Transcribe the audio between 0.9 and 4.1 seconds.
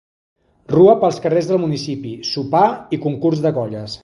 pels carrers del municipi, sopar i concurs de colles.